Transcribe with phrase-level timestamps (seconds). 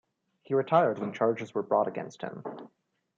[0.41, 2.41] He retired when charges were brought against him.